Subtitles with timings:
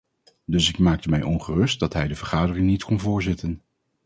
[0.45, 3.61] Dus ik maakte mij ongerust dat hij de vergadering niet kon voorzitten.